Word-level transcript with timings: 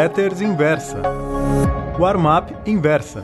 Letters 0.00 0.40
Inversa. 0.40 1.02
Warm-up 1.98 2.54
Inversa. 2.64 3.22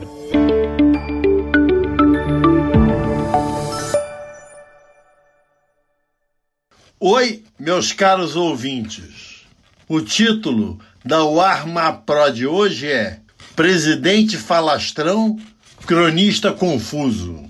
Oi, 7.01 7.43
meus 7.59 7.93
caros 7.93 8.37
ouvintes. 8.37 9.47
O 9.89 10.03
título 10.03 10.79
da 11.03 11.25
Warm-up 11.25 12.02
Pro 12.04 12.30
de 12.30 12.46
hoje 12.46 12.93
é 12.93 13.20
Presidente 13.54 14.36
Falastrão, 14.36 15.38
Cronista 15.86 16.52
Confuso. 16.52 17.43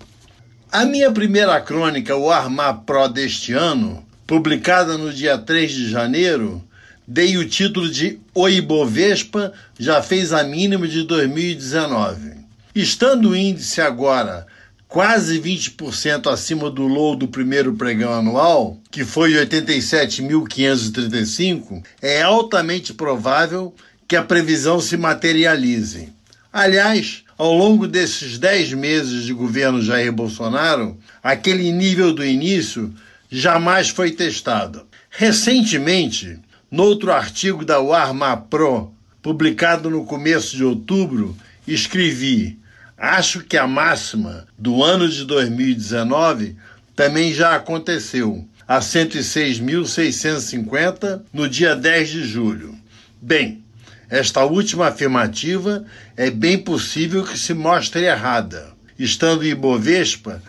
A 0.70 0.84
minha 0.84 1.10
primeira 1.10 1.60
crônica, 1.60 2.14
o 2.14 2.30
Armar 2.30 2.82
Pro 2.82 3.08
deste 3.08 3.52
ano, 3.52 4.06
publicada 4.24 4.96
no 4.96 5.12
dia 5.12 5.36
3 5.36 5.72
de 5.72 5.90
janeiro, 5.90 6.62
dei 7.06 7.36
o 7.36 7.48
título 7.48 7.88
de 7.88 8.18
O 8.34 8.48
Ibovespa 8.48 9.52
já 9.78 10.02
fez 10.02 10.32
a 10.32 10.42
mínima 10.42 10.88
de 10.88 11.04
2019. 11.04 12.34
Estando 12.74 13.30
o 13.30 13.36
índice 13.36 13.80
agora 13.80 14.44
quase 14.88 15.40
20% 15.40 16.32
acima 16.32 16.68
do 16.70 16.86
low 16.86 17.16
do 17.16 17.26
primeiro 17.28 17.74
pregão 17.74 18.12
anual, 18.12 18.78
que 18.90 19.04
foi 19.04 19.32
87.535, 19.32 21.82
é 22.00 22.22
altamente 22.22 22.94
provável 22.94 23.74
que 24.08 24.16
a 24.16 24.22
previsão 24.22 24.80
se 24.80 24.96
materialize. 24.96 26.08
Aliás, 26.52 27.24
ao 27.36 27.52
longo 27.52 27.86
desses 27.86 28.38
10 28.38 28.72
meses 28.74 29.24
de 29.24 29.34
governo 29.34 29.82
Jair 29.82 30.12
Bolsonaro, 30.12 30.96
aquele 31.22 31.70
nível 31.72 32.14
do 32.14 32.24
início 32.24 32.94
jamais 33.30 33.90
foi 33.90 34.12
testado. 34.12 34.86
Recentemente, 35.10 36.38
noutro 36.76 37.10
artigo 37.10 37.64
da 37.64 37.80
Warma 37.80 38.36
Pro, 38.36 38.92
publicado 39.22 39.88
no 39.88 40.04
começo 40.04 40.54
de 40.54 40.62
outubro, 40.62 41.34
escrevi: 41.66 42.58
Acho 42.98 43.40
que 43.40 43.56
a 43.56 43.66
máxima 43.66 44.46
do 44.58 44.84
ano 44.84 45.08
de 45.08 45.24
2019 45.24 46.54
também 46.94 47.32
já 47.32 47.56
aconteceu, 47.56 48.46
a 48.68 48.80
106.650 48.80 51.22
no 51.32 51.48
dia 51.48 51.74
10 51.74 52.08
de 52.10 52.24
julho. 52.24 52.74
Bem, 53.22 53.64
esta 54.10 54.44
última 54.44 54.88
afirmativa 54.88 55.82
é 56.14 56.30
bem 56.30 56.58
possível 56.58 57.24
que 57.24 57.38
se 57.38 57.54
mostre 57.54 58.04
errada, 58.04 58.74
estando 58.98 59.46
Ibovespa 59.46 60.42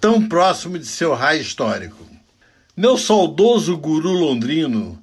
tão 0.00 0.28
próximo 0.28 0.78
de 0.78 0.86
seu 0.86 1.12
raio 1.12 1.40
histórico. 1.40 2.06
Meu 2.76 2.96
saudoso 2.96 3.76
guru 3.76 4.12
londrino, 4.12 5.01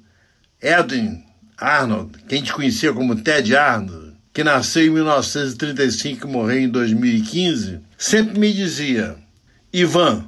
Edwin 0.62 1.24
Arnold, 1.56 2.18
quem 2.28 2.42
te 2.42 2.52
conhecia 2.52 2.92
como 2.92 3.16
Ted 3.16 3.54
Arnold, 3.56 4.14
que 4.32 4.44
nasceu 4.44 4.86
em 4.86 4.90
1935 4.90 6.26
e 6.26 6.30
morreu 6.30 6.60
em 6.60 6.68
2015, 6.68 7.80
sempre 7.96 8.38
me 8.38 8.52
dizia: 8.52 9.16
Ivan, 9.72 10.24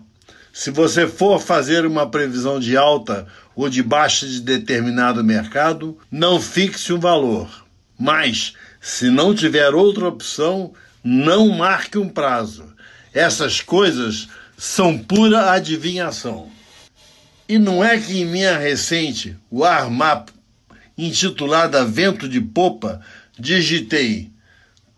se 0.52 0.70
você 0.70 1.06
for 1.06 1.40
fazer 1.40 1.86
uma 1.86 2.10
previsão 2.10 2.58
de 2.60 2.76
alta 2.76 3.26
ou 3.54 3.68
de 3.68 3.82
baixa 3.82 4.26
de 4.26 4.40
determinado 4.40 5.22
mercado, 5.22 5.98
não 6.10 6.40
fixe 6.40 6.92
um 6.92 6.98
valor 6.98 7.62
mas, 8.04 8.54
se 8.80 9.10
não 9.10 9.32
tiver 9.32 9.72
outra 9.74 10.08
opção, 10.08 10.72
não 11.04 11.48
marque 11.50 11.96
um 11.96 12.08
prazo. 12.08 12.64
Essas 13.14 13.60
coisas 13.60 14.28
são 14.58 14.98
pura 14.98 15.52
adivinhação. 15.52 16.50
E 17.48 17.58
não 17.58 17.84
é 17.84 17.98
que 17.98 18.20
em 18.20 18.24
minha 18.24 18.56
recente 18.56 19.36
Warmap, 19.50 20.30
intitulada 20.96 21.84
Vento 21.84 22.28
de 22.28 22.40
Popa, 22.40 23.00
digitei: 23.38 24.30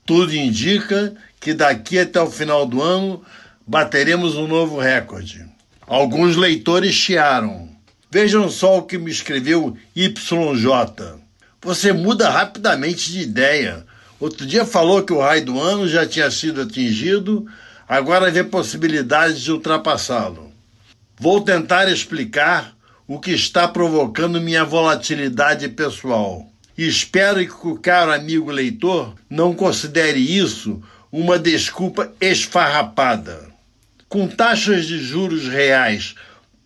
tudo 0.07 0.35
indica 0.35 1.15
que 1.41 1.55
daqui 1.55 1.99
até 1.99 2.21
o 2.21 2.31
final 2.31 2.67
do 2.67 2.83
ano 2.83 3.25
bateremos 3.67 4.37
um 4.37 4.47
novo 4.47 4.79
recorde. 4.79 5.45
Alguns 5.87 6.37
leitores 6.37 6.95
chiaram. 6.95 7.69
Vejam 8.11 8.49
só 8.49 8.79
o 8.79 8.83
que 8.83 8.97
me 8.97 9.11
escreveu 9.11 9.77
YJ 9.95 11.25
você 11.65 11.95
muda 11.95 12.29
rapidamente 12.29 13.11
de 13.11 13.23
ideia. 13.23 13.87
Outro 14.21 14.45
dia 14.47 14.67
falou 14.67 15.03
que 15.03 15.15
o 15.15 15.21
raio 15.21 15.47
do 15.47 15.59
ano 15.59 15.89
já 15.89 16.07
tinha 16.07 16.31
sido 16.31 16.61
atingido, 16.61 17.47
agora 17.89 18.31
vê 18.31 18.45
possibilidade 18.45 19.43
de 19.43 19.51
ultrapassá-lo. 19.51 20.44
Vou 21.17 21.41
tentar 21.41 21.89
explicar 21.89 22.75
o 23.07 23.21
que 23.21 23.31
está 23.31 23.69
provocando 23.69 24.41
minha 24.41 24.65
volatilidade 24.65 25.69
pessoal. 25.69 26.51
Espero 26.77 27.39
que 27.39 27.69
o 27.69 27.79
caro 27.79 28.13
amigo 28.13 28.51
leitor 28.51 29.15
não 29.31 29.55
considere 29.55 30.19
isso 30.19 30.83
uma 31.13 31.39
desculpa 31.39 32.13
esfarrapada. 32.21 33.49
Com 34.09 34.27
taxas 34.27 34.87
de 34.87 34.99
juros 34.99 35.47
reais 35.47 36.17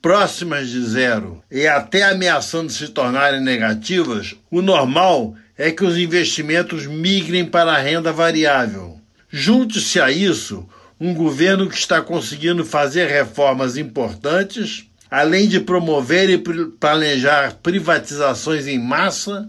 próximas 0.00 0.70
de 0.70 0.82
zero 0.82 1.42
e 1.50 1.66
até 1.66 2.04
ameaçando 2.04 2.72
se 2.72 2.88
tornarem 2.88 3.42
negativas, 3.42 4.34
o 4.50 4.62
normal 4.62 5.34
é 5.58 5.70
que 5.70 5.84
os 5.84 5.98
investimentos 5.98 6.86
migrem 6.86 7.44
para 7.44 7.72
a 7.72 7.78
renda 7.78 8.12
variável. 8.12 8.98
Junte-se 9.28 10.00
a 10.00 10.10
isso 10.10 10.66
um 11.00 11.14
governo 11.14 11.68
que 11.68 11.76
está 11.76 12.02
conseguindo 12.02 12.64
fazer 12.64 13.06
reformas 13.06 13.76
importantes, 13.76 14.86
além 15.10 15.48
de 15.48 15.60
promover 15.60 16.28
e 16.28 16.38
planejar 16.38 17.54
privatizações 17.62 18.66
em 18.66 18.78
massa, 18.78 19.48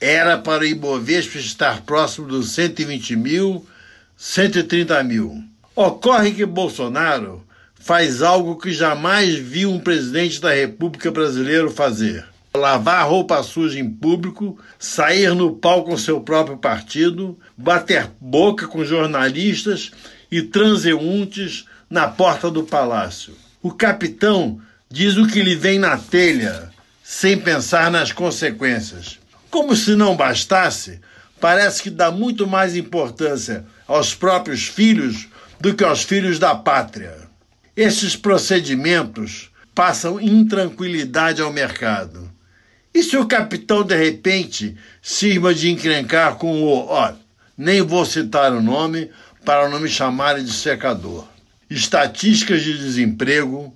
era 0.00 0.36
para 0.38 0.62
o 0.62 0.66
Ibovespa 0.66 1.38
estar 1.38 1.82
próximo 1.82 2.26
dos 2.26 2.50
120 2.52 3.16
mil, 3.16 3.66
130 4.16 5.02
mil. 5.04 5.42
Ocorre 5.74 6.32
que 6.32 6.44
Bolsonaro 6.44 7.44
faz 7.74 8.22
algo 8.22 8.56
que 8.56 8.72
jamais 8.72 9.34
viu 9.36 9.70
um 9.70 9.78
presidente 9.78 10.40
da 10.40 10.52
República 10.52 11.10
Brasileira 11.10 11.70
fazer. 11.70 12.24
Lavar 12.54 13.08
roupa 13.08 13.42
suja 13.42 13.78
em 13.78 13.88
público, 13.88 14.58
sair 14.78 15.34
no 15.34 15.54
pau 15.54 15.84
com 15.84 15.96
seu 15.96 16.20
próprio 16.20 16.56
partido, 16.56 17.38
bater 17.56 18.10
boca 18.20 18.66
com 18.66 18.84
jornalistas 18.84 19.92
e 20.30 20.42
transeuntes 20.42 21.64
na 21.88 22.08
porta 22.08 22.50
do 22.50 22.62
palácio. 22.62 23.34
O 23.62 23.72
capitão 23.72 24.60
diz 24.90 25.16
o 25.16 25.26
que 25.26 25.42
lhe 25.42 25.54
vem 25.54 25.78
na 25.78 25.96
telha, 25.96 26.70
sem 27.02 27.38
pensar 27.38 27.90
nas 27.90 28.12
consequências. 28.12 29.18
Como 29.50 29.74
se 29.74 29.96
não 29.96 30.16
bastasse, 30.16 31.00
parece 31.40 31.82
que 31.82 31.90
dá 31.90 32.10
muito 32.10 32.46
mais 32.46 32.76
importância 32.76 33.64
aos 33.86 34.14
próprios 34.14 34.66
filhos 34.66 35.26
do 35.60 35.74
que 35.74 35.84
aos 35.84 36.02
filhos 36.02 36.38
da 36.38 36.54
pátria. 36.54 37.16
Esses 37.76 38.16
procedimentos 38.16 39.50
passam 39.74 40.20
intranquilidade 40.20 41.40
ao 41.40 41.52
mercado. 41.52 42.30
E 42.92 43.02
se 43.02 43.16
o 43.16 43.26
capitão 43.26 43.84
de 43.84 43.96
repente 43.96 44.76
cisma 45.00 45.54
de 45.54 45.70
encrencar 45.70 46.36
com 46.36 46.62
o, 46.62 46.86
ó, 46.86 47.12
nem 47.56 47.82
vou 47.82 48.04
citar 48.04 48.52
o 48.52 48.62
nome 48.62 49.10
para 49.44 49.68
não 49.68 49.80
me 49.80 49.88
chamarem 49.88 50.44
de 50.44 50.52
secador. 50.52 51.26
Estatísticas 51.70 52.62
de 52.62 52.76
desemprego, 52.76 53.74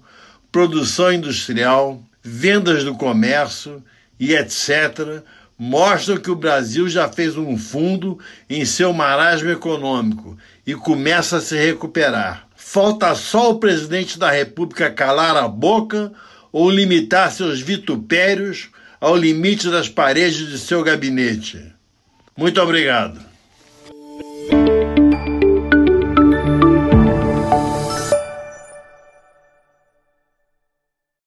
produção 0.51 1.13
industrial, 1.13 2.03
vendas 2.23 2.85
do 2.85 2.95
comércio 2.95 3.83
e 4.19 4.35
etc. 4.35 5.23
mostram 5.59 6.19
que 6.19 6.31
o 6.31 6.37
Brasil 6.37 6.89
já 6.89 7.09
fez 7.09 7.37
um 7.37 7.57
fundo 7.57 8.19
em 8.49 8.65
seu 8.65 8.93
marasmo 8.93 9.51
econômico 9.51 10.39
e 10.67 10.75
começa 10.75 11.39
a 11.39 11.41
se 11.41 11.57
recuperar. 11.57 12.47
Falta 12.55 13.15
só 13.15 13.51
o 13.51 13.59
presidente 13.59 14.19
da 14.19 14.31
República 14.31 14.91
calar 14.91 15.37
a 15.37 15.49
boca 15.49 16.13
ou 16.53 16.71
limitar 16.71 17.33
seus 17.33 17.61
vitupérios 17.61 18.69
ao 19.01 19.17
limite 19.17 19.69
das 19.69 19.89
paredes 19.89 20.49
de 20.49 20.59
seu 20.59 20.83
gabinete. 20.85 21.61
Muito 22.37 22.61
obrigado. 22.61 23.32